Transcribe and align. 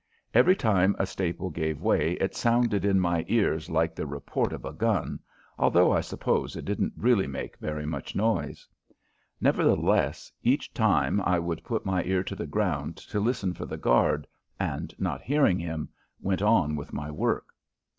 Every 0.33 0.55
time 0.55 0.95
a 0.97 1.05
staple 1.05 1.51
gave 1.51 1.79
way 1.79 2.13
it 2.13 2.33
sounded 2.35 2.83
in 2.85 2.99
my 2.99 3.23
ears 3.27 3.69
like 3.69 3.93
the 3.93 4.07
report 4.07 4.51
of 4.51 4.65
a 4.65 4.73
gun, 4.73 5.19
although 5.59 5.91
I 5.91 6.01
suppose 6.01 6.55
it 6.55 6.65
didn't 6.65 6.93
really 6.97 7.27
make 7.27 7.59
very 7.59 7.85
much 7.85 8.15
noise. 8.15 8.67
Nevertheless, 9.39 10.31
each 10.41 10.73
time 10.73 11.21
I 11.21 11.37
would 11.37 11.63
put 11.63 11.85
my 11.85 12.03
ear 12.03 12.23
to 12.23 12.35
the 12.35 12.47
ground 12.47 12.97
to 12.97 13.19
listen 13.19 13.53
for 13.53 13.67
the 13.67 13.77
guard, 13.77 14.25
and, 14.59 14.91
not 14.97 15.21
hearing 15.21 15.59
him, 15.59 15.87
went 16.19 16.41
on 16.41 16.75
with 16.75 16.93
my 16.93 17.11
work. 17.11 17.49